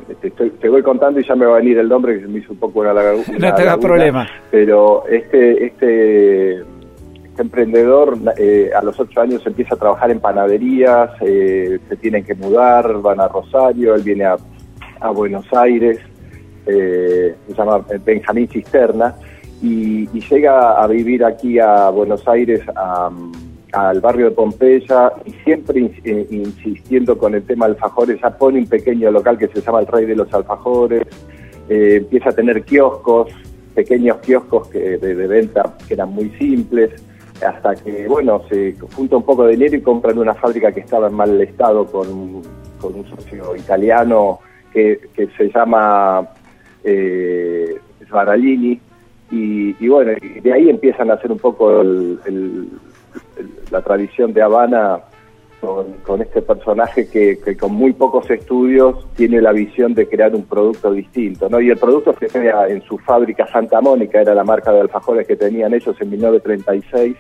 te, 0.60 0.70
voy 0.70 0.82
contando 0.82 1.20
y 1.20 1.28
ya 1.28 1.36
me 1.36 1.46
va 1.46 1.56
a 1.56 1.60
venir 1.60 1.78
el 1.78 1.88
nombre 1.88 2.20
que 2.20 2.28
me 2.28 2.40
hizo 2.40 2.54
un 2.54 2.60
poco 2.60 2.80
una, 2.80 2.94
laguna. 2.94 3.26
No 3.38 3.54
te 3.54 3.64
da 3.64 3.78
problema. 3.78 4.28
Pero 4.50 5.06
este, 5.08 5.66
este, 5.66 6.56
este 6.56 7.42
emprendedor 7.42 8.18
eh, 8.38 8.72
a 8.76 8.82
los 8.82 9.00
ocho 9.00 9.22
años 9.22 9.46
empieza 9.46 9.76
a 9.76 9.78
trabajar 9.78 10.10
en 10.10 10.20
panaderías, 10.20 11.12
eh, 11.22 11.80
se 11.88 11.96
tienen 11.98 12.24
que 12.24 12.34
mudar, 12.34 13.02
van 13.02 13.20
a 13.20 13.28
Rosario, 13.28 13.94
él 13.94 14.02
viene 14.04 14.26
a, 14.26 14.38
Buenos 15.14 15.46
Aires, 15.54 16.00
se 16.66 17.36
llama 17.56 17.86
Benjamín 18.04 18.48
Cisterna, 18.48 19.14
y, 19.62 20.10
y, 20.12 20.20
llega 20.20 20.82
a 20.82 20.88
vivir 20.88 21.24
aquí 21.24 21.60
a 21.60 21.90
Buenos 21.92 22.28
Aires 22.28 22.62
a 22.76 23.12
al 23.76 24.00
barrio 24.00 24.30
de 24.30 24.32
Pompeya 24.32 25.12
y 25.26 25.32
siempre 25.44 25.92
eh, 26.04 26.28
insistiendo 26.30 27.18
con 27.18 27.36
el 27.36 27.44
tema 27.44 27.66
alfajores, 27.66 28.20
ya 28.22 28.30
pone 28.38 28.60
un 28.60 28.68
pequeño 28.68 29.12
local 29.12 29.38
que 29.38 29.48
se 29.48 29.62
llama 29.62 29.82
el 29.82 29.88
Rey 29.88 30.06
de 30.06 30.16
los 30.16 30.34
Alfajores, 30.34 31.04
eh, 31.68 31.98
empieza 31.98 32.30
a 32.30 32.34
tener 32.34 32.64
kioscos, 32.64 33.32
pequeños 33.74 34.18
kioscos 34.18 34.70
que, 34.70 34.98
de, 34.98 35.28
venta 35.28 35.76
que 35.88 35.94
eran 35.94 36.10
muy 36.10 36.30
simples, 36.40 36.92
hasta 37.46 37.76
que, 37.76 38.08
bueno, 38.08 38.42
se 38.50 38.76
junta 38.96 39.18
un 39.18 39.24
poco 39.24 39.46
de 39.46 39.52
dinero 39.52 39.76
y 39.76 39.82
compran 39.82 40.18
una 40.18 40.34
fábrica 40.34 40.72
que 40.72 40.80
estaba 40.80 41.08
en 41.08 41.14
mal 41.14 41.42
estado 41.42 41.86
con 41.86 42.42
con 42.80 42.96
un 42.96 43.10
socio 43.10 43.56
italiano 43.56 44.40
que, 44.72 45.00
se 45.38 45.50
llama 45.50 46.28
eh, 46.84 47.78
Svaralini, 48.08 48.80
y, 49.32 49.88
bueno, 49.88 50.12
de 50.44 50.54
ahí 50.54 50.70
empiezan 50.70 51.10
a 51.10 51.16
hacer 51.16 51.32
un 51.32 51.40
poco 51.40 51.84
la 53.72 53.82
tradición 53.82 54.34
de 54.34 54.42
Habana 54.42 55.02
con, 56.04 56.22
este 56.22 56.42
personaje 56.42 57.08
que, 57.10 57.58
con 57.58 57.74
muy 57.74 57.94
pocos 57.94 58.30
estudios 58.30 59.08
tiene 59.16 59.42
la 59.42 59.52
visión 59.52 59.94
de 59.94 60.08
crear 60.08 60.36
un 60.36 60.44
producto 60.44 60.92
distinto, 60.92 61.50
¿no? 61.50 61.60
Y 61.60 61.70
el 61.70 61.78
producto 61.78 62.16
se 62.20 62.28
crea 62.28 62.68
en 62.68 62.82
su 62.84 62.98
fábrica 63.00 63.48
Santa 63.48 63.82
Mónica, 63.82 64.22
era 64.22 64.36
la 64.36 64.44
marca 64.44 64.72
de 64.72 64.82
alfajores 64.82 65.28
que 65.28 65.36
tenían 65.36 65.74
ellos 65.74 65.96
en 66.00 66.10
1936 66.12 67.16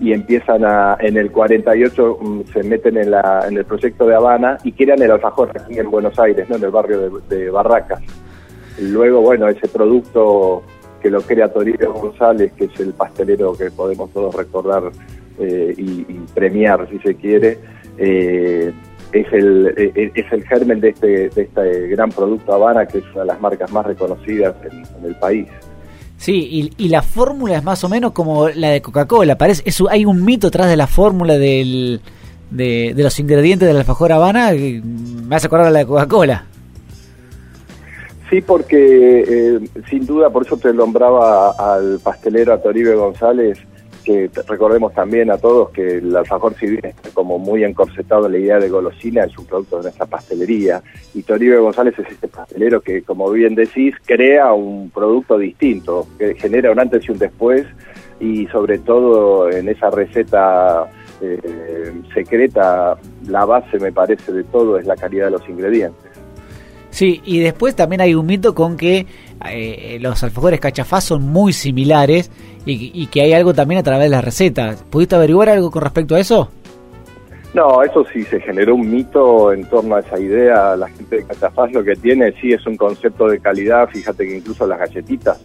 y 0.00 0.12
empiezan 0.12 0.64
a, 0.64 0.96
en 1.00 1.16
el 1.16 1.30
48 1.30 2.18
mm, 2.20 2.40
se 2.52 2.62
meten 2.62 2.96
en, 2.96 3.10
la, 3.10 3.44
en 3.48 3.56
el 3.56 3.64
proyecto 3.64 4.06
de 4.06 4.14
Habana 4.14 4.58
y 4.64 4.72
crean 4.72 5.02
el 5.02 5.10
alfajor 5.10 5.50
aquí 5.54 5.78
en 5.78 5.90
Buenos 5.90 6.18
Aires, 6.18 6.48
¿no? 6.48 6.56
En 6.56 6.64
el 6.64 6.70
barrio 6.70 7.20
de, 7.28 7.50
Barracas. 7.50 8.02
luego, 8.80 9.20
bueno, 9.20 9.48
ese 9.48 9.68
producto 9.68 10.62
que 11.02 11.10
lo 11.10 11.20
crea 11.20 11.52
Toribio 11.52 11.92
González, 11.92 12.52
que 12.52 12.64
es 12.66 12.80
el 12.80 12.92
pastelero 12.92 13.54
que 13.54 13.70
podemos 13.70 14.10
todos 14.12 14.34
recordar 14.34 14.84
eh, 15.38 15.74
y, 15.76 16.04
premiar, 16.34 16.88
si 16.88 16.98
se 17.00 17.16
quiere, 17.16 17.58
eh, 17.98 18.72
es, 19.12 19.32
el, 19.32 19.74
eh, 19.76 20.12
es 20.14 20.32
el 20.32 20.44
germen 20.44 20.80
de 20.80 20.90
este, 20.90 21.28
de 21.28 21.42
este 21.42 21.88
gran 21.88 22.10
producto 22.10 22.54
Habana, 22.54 22.86
que 22.86 22.98
es 22.98 23.04
una 23.12 23.22
de 23.22 23.26
las 23.26 23.40
marcas 23.40 23.72
más 23.72 23.84
reconocidas 23.84 24.54
en, 24.70 25.04
el 25.04 25.16
país. 25.16 25.48
Sí, 26.16 26.72
y, 26.78 26.88
la 26.88 27.02
fórmula 27.02 27.56
es 27.56 27.64
más 27.64 27.82
o 27.82 27.88
menos 27.88 28.12
como 28.12 28.48
la 28.48 28.70
de 28.70 28.80
Coca-Cola. 28.80 29.36
Parece, 29.36 29.62
eso, 29.66 29.90
hay 29.90 30.04
un 30.04 30.24
mito 30.24 30.46
atrás 30.46 30.68
de 30.68 30.76
la 30.76 30.86
fórmula 30.86 31.36
del, 31.36 32.00
de, 32.50 32.94
los 32.96 33.18
ingredientes 33.18 33.66
del 33.66 33.76
alfajor 33.76 34.12
Habana 34.12 34.52
que 34.52 34.80
me 34.84 35.34
hace 35.34 35.48
acordar 35.48 35.66
a 35.66 35.70
la 35.70 35.80
de 35.80 35.86
Coca-Cola. 35.86 36.46
Sí, 38.32 38.40
porque 38.40 39.60
sin 39.90 40.06
duda, 40.06 40.30
por 40.30 40.46
eso 40.46 40.56
te 40.56 40.72
nombraba 40.72 41.50
al 41.50 42.00
pastelero, 42.02 42.54
a 42.54 42.62
Toribio 42.62 42.98
González, 42.98 43.58
que 44.02 44.30
recordemos 44.48 44.94
también 44.94 45.30
a 45.30 45.36
todos 45.36 45.68
que 45.68 45.98
el 45.98 46.16
alfajor 46.16 46.54
civil 46.54 46.80
está 46.82 47.10
como 47.10 47.38
muy 47.38 47.62
encorsetado 47.62 48.24
en 48.24 48.32
la 48.32 48.38
idea 48.38 48.58
de 48.58 48.70
golosina, 48.70 49.24
es 49.24 49.36
un 49.36 49.44
producto 49.44 49.76
de 49.76 49.82
nuestra 49.82 50.06
pastelería, 50.06 50.82
y 51.12 51.24
Toribio 51.24 51.62
González 51.62 51.94
es 51.98 52.08
este 52.10 52.26
pastelero 52.26 52.80
que, 52.80 53.02
como 53.02 53.30
bien 53.30 53.54
decís, 53.54 53.94
crea 54.06 54.54
un 54.54 54.88
producto 54.88 55.36
distinto, 55.36 56.06
que 56.18 56.34
genera 56.34 56.72
un 56.72 56.80
antes 56.80 57.06
y 57.06 57.12
un 57.12 57.18
después, 57.18 57.66
y 58.18 58.46
sobre 58.46 58.78
todo 58.78 59.50
en 59.50 59.68
esa 59.68 59.90
receta 59.90 60.86
eh, 61.20 61.92
secreta, 62.14 62.96
la 63.28 63.44
base 63.44 63.78
me 63.78 63.92
parece 63.92 64.32
de 64.32 64.44
todo 64.44 64.78
es 64.78 64.86
la 64.86 64.96
calidad 64.96 65.26
de 65.26 65.32
los 65.32 65.46
ingredientes. 65.50 66.01
Sí, 66.92 67.22
y 67.24 67.40
después 67.40 67.74
también 67.74 68.02
hay 68.02 68.14
un 68.14 68.26
mito 68.26 68.54
con 68.54 68.76
que 68.76 69.06
eh, 69.50 69.98
los 70.00 70.22
alfajores 70.22 70.60
cachafás 70.60 71.04
son 71.04 71.22
muy 71.22 71.54
similares 71.54 72.30
y, 72.66 73.06
que 73.06 73.22
hay 73.22 73.32
algo 73.32 73.54
también 73.54 73.80
a 73.80 73.82
través 73.82 74.04
de 74.04 74.10
las 74.10 74.22
recetas. 74.22 74.84
¿Pudiste 74.84 75.16
averiguar 75.16 75.48
algo 75.48 75.70
con 75.70 75.82
respecto 75.82 76.14
a 76.14 76.20
eso? 76.20 76.50
No, 77.54 77.82
eso 77.82 78.04
sí, 78.12 78.22
se 78.24 78.40
generó 78.40 78.74
un 78.74 78.90
mito 78.90 79.54
en 79.54 79.64
torno 79.64 79.96
a 79.96 80.00
esa 80.00 80.20
idea. 80.20 80.76
La 80.76 80.88
gente 80.88 81.16
de 81.16 81.24
Cachafaz 81.24 81.72
lo 81.72 81.82
que 81.82 81.96
tiene 81.96 82.32
sí 82.40 82.52
es 82.52 82.64
un 82.66 82.76
concepto 82.76 83.26
de 83.26 83.40
calidad. 83.40 83.88
Fíjate 83.88 84.26
que 84.26 84.36
incluso 84.36 84.66
las 84.66 84.78
galletitas 84.78 85.42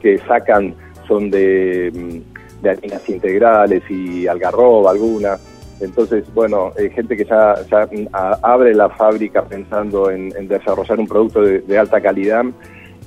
que 0.00 0.18
sacan 0.18 0.74
son 1.08 1.30
de, 1.30 1.90
mm, 1.92 2.62
de 2.62 2.70
harinas 2.70 3.08
integrales 3.08 3.82
y 3.90 4.26
algarroba 4.26 4.90
algunas. 4.90 5.40
Entonces, 5.80 6.24
bueno, 6.34 6.72
hay 6.76 6.90
gente 6.90 7.16
que 7.16 7.24
ya, 7.24 7.54
abre 8.42 8.74
la 8.74 8.88
fábrica 8.88 9.44
pensando 9.44 10.10
en, 10.10 10.30
desarrollar 10.48 10.98
un 10.98 11.06
producto 11.06 11.42
de, 11.42 11.78
alta 11.78 12.00
calidad 12.00 12.44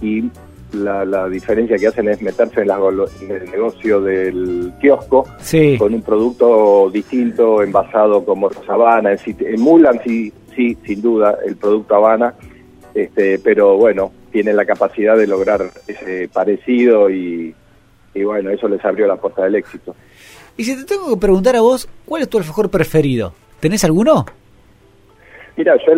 y 0.01 0.29
la, 0.73 1.27
diferencia 1.27 1.77
que 1.77 1.87
hacen 1.87 2.07
es 2.07 2.21
meterse 2.21 2.61
en, 2.61 2.69
el 3.31 3.51
negocio 3.51 4.01
del 4.01 4.71
kiosco 4.79 5.25
con 5.77 5.93
un 5.93 6.01
producto 6.01 6.89
distinto, 6.91 7.61
envasado 7.61 8.23
como 8.23 8.49
Habana. 8.67 9.15
Emulan, 9.41 9.99
sí, 10.03 10.31
sí, 10.55 10.77
sin 10.85 11.01
duda, 11.01 11.37
el 11.45 11.57
producto 11.57 11.95
Habana, 11.95 12.33
este, 12.93 13.39
pero 13.39 13.75
bueno, 13.77 14.11
tienen 14.31 14.55
la 14.55 14.65
capacidad 14.65 15.17
de 15.17 15.27
lograr 15.27 15.69
ese 15.87 16.29
parecido 16.29 17.09
y, 17.09 17.53
y 18.13 18.23
bueno, 18.23 18.49
eso 18.49 18.69
les 18.69 18.83
abrió 18.85 19.07
la 19.07 19.17
puerta 19.17 19.43
del 19.43 19.55
éxito. 19.55 19.93
Y 20.58 20.63
si 20.63 20.75
te 20.75 20.84
tengo 20.84 21.10
que 21.10 21.20
preguntar 21.20 21.55
a 21.55 21.62
vos, 21.62 21.88
¿cuál 22.05 22.22
es 22.22 22.29
tu 22.29 22.38
alfajor 22.38 22.70
preferido? 22.70 23.34
¿Tenés 23.60 23.84
alguno? 23.84 24.25
Mira, 25.55 25.75
yo 25.86 25.93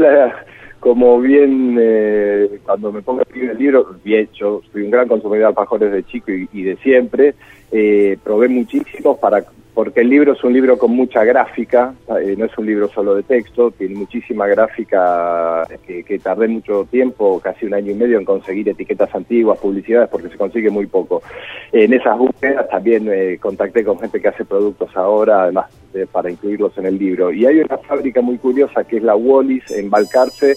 como 0.79 1.21
bien 1.21 1.77
eh, 1.79 2.59
cuando 2.65 2.91
me 2.91 3.01
pongo 3.01 3.19
a 3.19 3.23
escribir 3.23 3.51
el 3.51 3.57
libro, 3.57 3.95
bien, 4.03 4.27
yo 4.33 4.61
soy 4.71 4.83
un 4.83 4.91
gran 4.91 5.07
consumidor 5.07 5.39
de 5.39 5.45
alfajores 5.45 5.91
de 5.93 6.03
chico 6.03 6.29
y, 6.29 6.63
de 6.63 6.75
siempre, 6.77 7.35
eh, 7.71 8.17
probé 8.21 8.49
muchísimos 8.49 9.17
para 9.17 9.45
porque 9.73 10.01
el 10.01 10.09
libro 10.09 10.33
es 10.33 10.43
un 10.43 10.53
libro 10.53 10.77
con 10.77 10.91
mucha 10.91 11.23
gráfica, 11.23 11.95
eh, 12.21 12.35
no 12.37 12.45
es 12.45 12.57
un 12.57 12.65
libro 12.65 12.89
solo 12.89 13.15
de 13.15 13.23
texto, 13.23 13.71
tiene 13.71 13.95
muchísima 13.95 14.45
gráfica 14.45 15.65
que, 15.85 16.19
tardé 16.19 16.47
mucho 16.47 16.87
tiempo, 16.91 17.39
casi 17.39 17.65
un 17.65 17.73
año 17.73 17.91
y 17.91 17.95
medio, 17.95 18.19
en 18.19 18.25
conseguir 18.25 18.69
etiquetas 18.69 19.13
antiguas, 19.15 19.57
publicidades, 19.59 20.09
porque 20.09 20.29
se 20.29 20.37
consigue 20.37 20.69
muy 20.69 20.85
poco. 20.85 21.23
En 21.71 21.91
esas 21.91 22.17
búsquedas 22.17 22.69
también 22.69 23.09
eh, 23.11 23.39
contacté 23.41 23.83
con 23.83 23.99
gente 23.99 24.21
que 24.21 24.27
hace 24.27 24.45
productos 24.45 24.95
ahora, 24.95 25.43
además 25.43 25.71
para 26.11 26.29
incluirlos 26.29 26.75
en 26.77 26.87
el 26.87 26.97
libro. 26.97 27.31
Y 27.31 27.45
hay 27.45 27.59
una 27.59 27.77
fábrica 27.77 28.21
muy 28.21 28.37
curiosa 28.37 28.83
que 28.83 28.97
es 28.97 29.03
la 29.03 29.15
Wallis 29.15 29.69
en 29.71 29.91
Balcarce, 29.91 30.55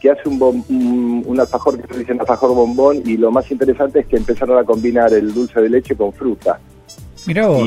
que 0.00 0.10
hace 0.10 0.28
un, 0.28 0.42
un, 0.42 1.22
un, 1.24 1.40
alfajor 1.40 1.80
que 1.80 1.90
se 1.90 2.00
dice 2.00 2.12
alfajor 2.12 2.54
bombón 2.54 3.02
y 3.06 3.16
lo 3.16 3.30
más 3.30 3.50
interesante 3.50 4.00
es 4.00 4.06
que 4.06 4.18
empezaron 4.18 4.58
a 4.58 4.64
combinar 4.64 5.14
el 5.14 5.32
dulce 5.32 5.62
de 5.62 5.70
leche 5.70 5.96
con 5.96 6.12
fruta. 6.12 6.60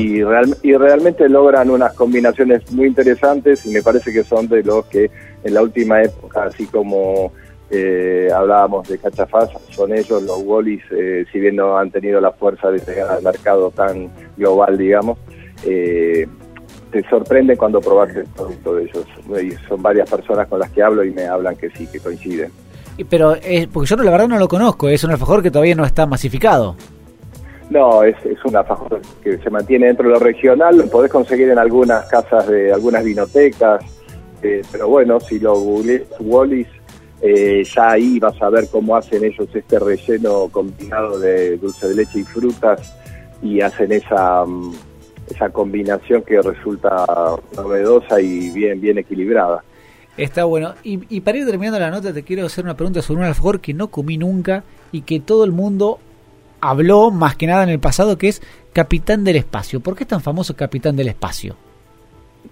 Y, 0.00 0.20
y 0.62 0.76
realmente 0.76 1.28
logran 1.28 1.70
unas 1.70 1.94
combinaciones 1.94 2.70
muy 2.72 2.86
interesantes 2.86 3.64
y 3.66 3.70
me 3.70 3.82
parece 3.82 4.12
que 4.12 4.24
son 4.24 4.48
de 4.48 4.62
los 4.62 4.86
que 4.86 5.10
en 5.42 5.54
la 5.54 5.62
última 5.62 6.02
época, 6.02 6.44
así 6.44 6.66
como 6.66 7.32
eh, 7.70 8.28
hablábamos 8.34 8.88
de 8.88 8.98
Cachafaz, 8.98 9.50
son 9.70 9.92
ellos 9.92 10.22
los 10.22 10.38
Wallis, 10.42 10.82
eh, 10.90 11.26
si 11.30 11.38
bien 11.38 11.56
no 11.56 11.76
han 11.76 11.90
tenido 11.90 12.20
la 12.20 12.32
fuerza 12.32 12.70
de 12.70 12.78
llegar 12.78 13.10
al 13.10 13.22
mercado 13.22 13.70
tan 13.70 14.10
global, 14.36 14.78
digamos, 14.78 15.18
eh, 15.64 16.26
te 16.90 17.08
sorprende 17.10 17.56
cuando 17.56 17.80
probas 17.80 18.14
el 18.16 18.24
producto 18.24 18.74
de 18.74 18.84
ellos. 18.84 19.04
son 19.68 19.82
varias 19.82 20.08
personas 20.08 20.48
con 20.48 20.60
las 20.60 20.70
que 20.70 20.82
hablo 20.82 21.04
y 21.04 21.10
me 21.10 21.26
hablan 21.26 21.56
que 21.56 21.68
sí, 21.70 21.86
que 21.86 22.00
coinciden. 22.00 22.50
Pero, 23.10 23.36
porque 23.72 23.86
yo 23.86 23.96
la 23.96 24.10
verdad 24.10 24.28
no 24.28 24.38
lo 24.38 24.48
conozco, 24.48 24.88
es 24.88 25.04
un 25.04 25.10
alfajor 25.10 25.42
que 25.42 25.50
todavía 25.50 25.74
no 25.74 25.84
está 25.84 26.06
masificado. 26.06 26.74
No, 27.70 28.02
es, 28.02 28.16
es 28.24 28.42
un 28.44 28.56
alfajor 28.56 29.00
que 29.22 29.38
se 29.38 29.50
mantiene 29.50 29.88
dentro 29.88 30.08
de 30.08 30.14
lo 30.14 30.20
regional, 30.20 30.78
lo 30.78 30.86
podés 30.86 31.10
conseguir 31.12 31.50
en 31.50 31.58
algunas 31.58 32.06
casas 32.06 32.48
de 32.48 32.72
algunas 32.72 33.04
vinotecas, 33.04 33.84
eh, 34.42 34.62
pero 34.72 34.88
bueno, 34.88 35.20
si 35.20 35.38
lo 35.38 35.54
googlees 35.58 36.04
Wallis, 36.20 36.68
eh, 37.20 37.64
ya 37.64 37.92
ahí 37.92 38.18
vas 38.18 38.40
a 38.40 38.48
ver 38.48 38.68
cómo 38.70 38.96
hacen 38.96 39.24
ellos 39.24 39.48
este 39.52 39.78
relleno 39.78 40.48
combinado 40.50 41.18
de 41.18 41.56
dulce 41.56 41.88
de 41.88 41.94
leche 41.96 42.20
y 42.20 42.24
frutas 42.24 42.94
y 43.42 43.60
hacen 43.60 43.92
esa, 43.92 44.44
mm, 44.44 44.72
esa 45.28 45.50
combinación 45.50 46.22
que 46.22 46.40
resulta 46.40 47.04
novedosa 47.56 48.20
y 48.20 48.50
bien, 48.50 48.80
bien 48.80 48.98
equilibrada. 48.98 49.62
Está 50.16 50.44
bueno. 50.44 50.74
Y, 50.82 51.00
y, 51.14 51.20
para 51.20 51.38
ir 51.38 51.46
terminando 51.46 51.78
la 51.78 51.90
nota, 51.90 52.12
te 52.12 52.24
quiero 52.24 52.46
hacer 52.46 52.64
una 52.64 52.76
pregunta 52.76 53.02
sobre 53.02 53.20
un 53.20 53.26
alfajor 53.26 53.60
que 53.60 53.74
no 53.74 53.88
comí 53.88 54.16
nunca 54.16 54.64
y 54.90 55.02
que 55.02 55.20
todo 55.20 55.44
el 55.44 55.52
mundo 55.52 56.00
habló 56.60 57.10
más 57.10 57.36
que 57.36 57.46
nada 57.46 57.62
en 57.62 57.70
el 57.70 57.78
pasado, 57.78 58.18
que 58.18 58.28
es 58.28 58.42
Capitán 58.72 59.24
del 59.24 59.36
Espacio. 59.36 59.80
¿Por 59.80 59.96
qué 59.96 60.04
es 60.04 60.08
tan 60.08 60.20
famoso 60.20 60.54
Capitán 60.56 60.96
del 60.96 61.08
Espacio? 61.08 61.56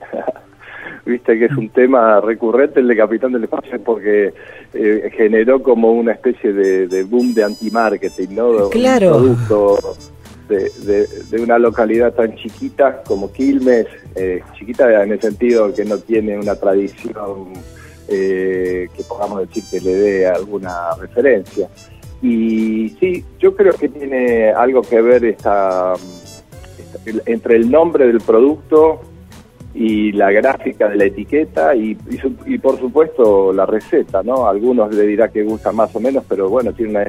Viste 1.07 1.39
que 1.39 1.45
es 1.45 1.53
un 1.53 1.69
tema 1.69 2.21
recurrente 2.21 2.81
el 2.81 2.89
de 2.89 2.97
Capitán 2.97 3.31
del 3.33 3.45
Espacio 3.45 3.81
porque 3.81 4.35
eh, 4.75 5.11
generó 5.17 5.63
como 5.63 5.93
una 5.93 6.13
especie 6.13 6.53
de, 6.53 7.05
boom 7.05 7.33
de 7.33 7.45
anti-marketing, 7.45 8.29
¿no? 8.31 8.71
Claro. 8.71 9.19
Un 9.19 9.37
producto 9.37 9.97
de, 10.49 11.41
una 11.41 11.59
localidad 11.59 12.13
tan 12.13 12.35
chiquita 12.35 13.03
como 13.05 13.33
Quilmes, 13.33 13.87
eh, 14.15 14.43
chiquita 14.59 15.03
en 15.03 15.13
el 15.13 15.21
sentido 15.21 15.73
que 15.73 15.85
no 15.85 15.99
tiene 15.99 16.39
una 16.39 16.57
tradición 16.57 17.53
eh, 18.09 18.89
que 18.97 19.03
podamos 19.05 19.41
decir 19.47 19.65
que 19.71 19.81
le 19.81 19.95
dé 19.95 20.27
alguna 20.27 20.95
referencia. 21.01 21.69
Y 22.23 22.91
sí, 23.01 23.25
yo 23.39 23.55
creo 23.55 23.73
que 23.75 23.89
tiene 23.89 24.51
algo 24.51 24.83
que 24.83 25.01
ver 25.01 25.25
esta, 25.25 25.95
entre 27.27 27.57
el 27.57 27.71
nombre 27.71 28.07
del 28.07 28.21
producto 28.21 29.01
y 29.75 30.13
la 30.13 30.33
gráfica 30.33 30.89
de 30.89 30.97
la 30.97 31.05
etiqueta 31.05 31.77
y, 31.77 31.97
y, 32.47 32.59
por 32.59 32.81
supuesto 32.81 33.53
la 33.53 33.67
receta, 33.67 34.23
¿no? 34.23 34.49
Algunos 34.49 34.95
le 34.95 35.07
dirá 35.07 35.29
que 35.29 35.43
gusta 35.43 35.71
más 35.71 35.95
o 35.95 36.01
menos, 36.01 36.25
pero 36.27 36.49
bueno, 36.49 36.73
tiene 36.73 37.07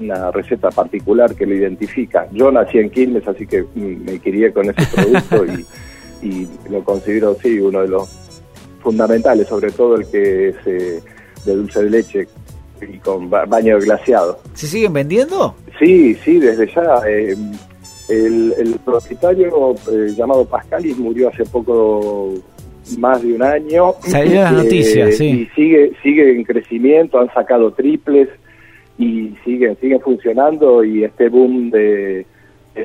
una, 0.00 0.32
receta 0.32 0.70
particular 0.70 1.36
que 1.36 1.46
lo 1.46 1.54
identifica. 1.54 2.26
Yo 2.32 2.50
nací 2.50 2.78
en 2.78 2.90
Quilmes, 2.90 3.26
así 3.28 3.46
que 3.46 3.62
mm, 3.62 4.04
me 4.04 4.18
crié 4.18 4.52
con 4.52 4.68
ese 4.68 4.84
producto 4.92 5.46
y, 5.46 5.66
y 6.26 6.48
lo 6.68 6.82
considero, 6.82 7.36
sí, 7.40 7.60
uno 7.60 7.82
de 7.82 7.88
los 7.88 8.08
fundamentales, 8.80 9.46
sobre 9.46 9.70
todo 9.70 9.94
el 9.94 10.06
que 10.10 10.48
es 10.48 10.56
eh, 10.66 11.00
de 11.44 11.54
dulce 11.54 11.84
de 11.84 11.90
leche 11.90 12.26
y 12.82 12.98
con 12.98 13.30
baño 13.30 13.78
glaciado. 13.78 14.38
¿Se 14.54 14.66
siguen 14.66 14.92
vendiendo? 14.92 15.54
Sí, 15.78 16.14
sí, 16.24 16.38
desde 16.38 16.66
ya. 16.66 17.00
Eh, 17.06 17.36
el, 18.08 18.76
propietario 18.84 19.74
eh, 19.90 20.14
llamado 20.16 20.44
Pascalis 20.44 20.96
murió 20.96 21.28
hace 21.28 21.44
poco 21.44 22.34
más 22.98 23.22
de 23.22 23.34
un 23.34 23.42
año. 23.42 23.94
Salió 24.00 24.42
las 24.42 24.52
noticias, 24.52 25.16
sí. 25.16 25.26
Y 25.26 25.46
sigue, 25.54 25.92
sigue 26.02 26.32
en 26.32 26.44
crecimiento, 26.44 27.20
han 27.20 27.32
sacado 27.32 27.72
triples 27.72 28.28
y 28.98 29.34
siguen, 29.44 29.76
siguen 29.80 30.00
funcionando 30.00 30.82
y 30.84 31.04
este 31.04 31.28
boom 31.28 31.70
de, 31.70 32.26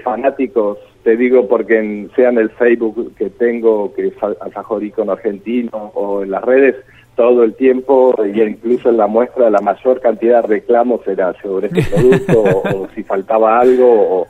fanáticos, 0.03 0.77
te 1.03 1.15
digo 1.15 1.47
porque 1.47 1.79
en, 1.79 2.11
sea 2.15 2.29
en 2.29 2.37
el 2.37 2.49
Facebook 2.51 3.13
que 3.15 3.29
tengo, 3.29 3.93
que 3.93 4.07
es 4.07 4.13
Alfajor 4.41 4.83
Icono 4.83 5.13
Argentino, 5.13 5.91
o 5.93 6.23
en 6.23 6.31
las 6.31 6.43
redes, 6.43 6.75
todo 7.15 7.43
el 7.43 7.53
tiempo, 7.55 8.15
y 8.25 8.41
incluso 8.41 8.89
en 8.89 8.97
la 8.97 9.07
muestra, 9.07 9.49
la 9.49 9.61
mayor 9.61 9.99
cantidad 10.01 10.41
de 10.41 10.47
reclamos 10.47 11.07
era 11.07 11.33
sobre 11.41 11.67
este 11.67 11.83
producto, 11.83 12.43
o, 12.75 12.87
si 12.95 13.03
faltaba 13.03 13.59
algo, 13.59 13.87
o 13.87 14.27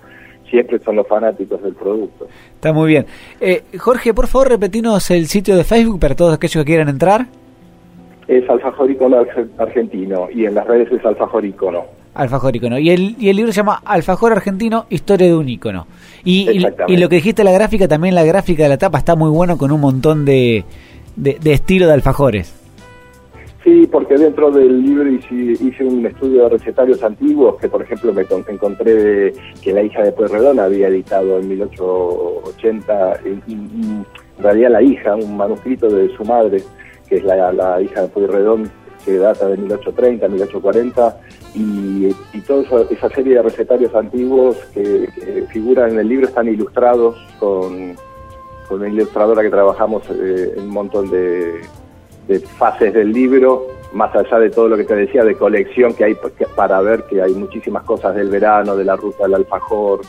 siempre 0.49 0.79
son 0.79 0.97
los 0.97 1.07
fanáticos 1.07 1.61
del 1.63 1.73
producto. 1.73 2.27
Está 2.55 2.73
muy 2.73 2.89
bien. 2.89 3.05
Eh, 3.39 3.63
Jorge, 3.77 4.13
por 4.13 4.27
favor, 4.27 4.49
repetinos 4.49 5.09
el 5.11 5.27
sitio 5.27 5.55
de 5.55 5.63
Facebook 5.63 5.99
para 5.99 6.15
todos 6.15 6.33
aquellos 6.33 6.63
que 6.63 6.71
quieran 6.71 6.89
entrar. 6.89 7.25
Es 8.27 8.49
Alfajor 8.49 8.91
Icono 8.91 9.25
Argentino, 9.57 10.27
y 10.33 10.45
en 10.45 10.55
las 10.55 10.67
redes 10.67 10.91
es 10.91 11.05
Alfajor 11.05 11.45
Icono. 11.45 11.85
Alfajor 12.15 12.55
Icono. 12.55 12.77
Y 12.77 12.89
el, 12.89 13.15
y 13.17 13.29
el 13.29 13.37
libro 13.37 13.51
se 13.51 13.57
llama 13.57 13.81
Alfajor 13.85 14.33
Argentino, 14.33 14.85
Historia 14.89 15.27
de 15.27 15.35
un 15.35 15.47
Icono. 15.47 15.87
Y, 16.23 16.49
y, 16.87 16.97
lo 16.97 17.09
que 17.09 17.15
dijiste 17.15 17.43
la 17.43 17.51
gráfica, 17.51 17.87
también 17.87 18.13
la 18.13 18.23
gráfica 18.23 18.63
de 18.63 18.69
la 18.69 18.77
tapa 18.77 18.97
está 18.97 19.15
muy 19.15 19.29
bueno 19.29 19.57
con 19.57 19.71
un 19.71 19.81
montón 19.81 20.25
de, 20.25 20.63
de, 21.15 21.37
de 21.41 21.53
estilo 21.53 21.87
de 21.87 21.93
alfajores. 21.93 22.62
Sí, 23.63 23.87
porque 23.89 24.17
dentro 24.17 24.51
del 24.51 24.83
libro 24.83 25.09
hice, 25.09 25.85
un 25.85 26.05
estudio 26.05 26.43
de 26.43 26.49
recetarios 26.49 27.01
antiguos 27.01 27.57
que, 27.61 27.69
por 27.69 27.81
ejemplo, 27.81 28.11
me 28.11 28.23
encontré 28.23 29.33
que 29.61 29.71
la 29.71 29.81
hija 29.81 30.03
de 30.03 30.11
Pueyrredón 30.11 30.59
había 30.59 30.89
editado 30.89 31.39
en 31.39 31.47
1880, 31.47 33.19
en 33.23 34.05
realidad 34.37 34.69
la 34.69 34.81
hija, 34.81 35.15
un 35.15 35.37
manuscrito 35.37 35.87
de 35.87 36.13
su 36.13 36.25
madre, 36.25 36.61
que 37.07 37.17
es 37.17 37.23
la, 37.23 37.81
hija 37.81 38.01
de 38.01 38.07
Pueyrredón, 38.09 38.69
que 39.05 39.17
data 39.17 39.47
de 39.47 39.55
1830, 39.55 40.27
1840, 40.27 41.17
y, 41.55 42.09
y 42.33 42.41
toda 42.41 42.85
esa, 42.89 43.09
serie 43.11 43.35
de 43.35 43.43
recetarios 43.43 43.95
antiguos 43.95 44.57
que, 44.73 45.07
figuran 45.53 45.91
en 45.91 45.99
el 45.99 46.09
libro 46.09 46.27
están 46.27 46.49
ilustrados 46.49 47.15
con, 47.39 47.95
con 48.67 48.81
una 48.81 48.89
ilustradora 48.89 49.41
que 49.41 49.49
trabajamos 49.49 50.03
eh, 50.09 50.53
en 50.57 50.63
un 50.63 50.69
montón 50.69 51.09
de 51.09 51.61
de 52.27 52.39
fases 52.39 52.93
del 52.93 53.11
libro, 53.11 53.67
más 53.93 54.15
allá 54.15 54.39
de 54.39 54.49
todo 54.49 54.67
lo 54.67 54.77
que 54.77 54.83
te 54.83 54.95
decía 54.95 55.23
de 55.23 55.35
colección 55.35 55.93
que 55.93 56.05
hay 56.05 56.17
para 56.55 56.81
ver 56.81 57.03
que 57.03 57.21
hay 57.21 57.33
muchísimas 57.33 57.83
cosas 57.83 58.15
del 58.15 58.29
verano, 58.29 58.75
de 58.75 58.85
la 58.85 58.95
ruta 58.95 59.23
del 59.23 59.35
alfajor, 59.35 60.01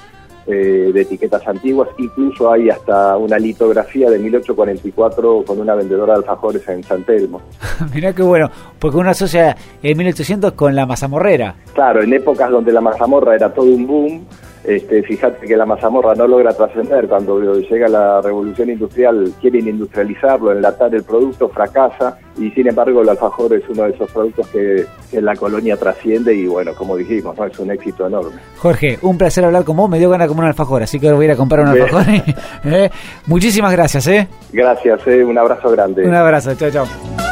eh, 0.47 0.91
de 0.93 1.01
etiquetas 1.01 1.47
antiguas, 1.49 1.89
incluso 1.97 2.53
hay 2.53 2.69
hasta 2.69 3.17
una 3.17 3.39
litografía 3.39 4.11
de 4.11 4.19
1844 4.19 5.43
con 5.47 5.59
una 5.59 5.75
vendedora 5.75 6.13
de 6.13 6.19
alfajores 6.19 6.69
en 6.69 6.83
San 6.83 7.03
Telmo. 7.03 7.41
Mirá 7.95 8.13
qué 8.13 8.23
bueno, 8.23 8.51
porque 8.79 8.99
uno 8.99 9.09
asocia 9.09 9.57
en 9.83 9.97
1800 9.97 10.53
con 10.53 10.75
la 10.75 10.85
mazamorrera. 10.85 11.55
Claro, 11.73 12.03
en 12.03 12.13
épocas 12.13 12.51
donde 12.51 12.73
la 12.73 12.83
mazamorra 12.83 13.35
era 13.35 13.55
todo 13.55 13.67
un 13.67 13.87
boom, 13.87 14.27
este, 14.65 15.03
fíjate 15.03 15.47
que 15.47 15.57
la 15.57 15.67
mazamorra 15.67 16.15
no 16.15 16.27
logra 16.27 16.53
trascender. 16.55 17.07
Cuando 17.07 17.61
llega 17.61 17.87
la 17.87 18.23
revolución 18.23 18.71
industrial, 18.71 19.33
quieren 19.41 19.69
industrializarlo, 19.69 20.53
enlatar 20.53 20.95
el 20.95 21.03
producto, 21.03 21.49
fracasa. 21.51 22.19
Y 22.39 22.51
sin 22.51 22.69
embargo, 22.69 23.03
el 23.03 23.09
alfajor 23.11 23.53
es 23.53 23.63
uno 23.69 23.85
de 23.85 23.91
esos 23.91 24.11
productos 24.11 24.49
que, 24.49 24.87
en 25.13 25.25
la 25.25 25.37
colonia 25.37 25.77
trasciende. 25.77 26.35
Y 26.35 26.47
bueno, 26.47 26.73
como 26.75 26.97
dijimos, 26.97 27.37
es 27.39 27.59
un 27.59 27.71
éxito 27.71 28.07
enorme. 28.07 28.41
Jorge, 28.57 28.99
un 29.03 29.19
placer 29.19 29.45
hablar 29.45 29.65
con 29.65 29.77
vos. 29.77 29.91
Me 29.91 29.99
dio 29.99 30.09
ganas 30.09 30.27
de 30.27 30.29
comer 30.29 30.45
un 30.45 30.49
alfajor, 30.49 30.83
así 30.83 30.99
que 30.99 31.13
voy 31.13 31.27
a 31.27 31.29
ir 31.29 31.33
a 31.33 31.37
comprar 31.37 31.61
un 31.61 31.69
alfajor. 31.69 32.05
¿Eh? 32.65 32.91
Muchísimas 33.27 33.73
gracias. 33.73 34.07
¿eh? 34.07 34.29
Gracias, 34.51 35.07
¿eh? 35.07 35.23
un 35.23 35.37
abrazo 35.37 35.71
grande. 35.71 36.07
Un 36.07 36.15
abrazo, 36.15 36.55
chao, 36.55 36.71
chao. 36.71 37.24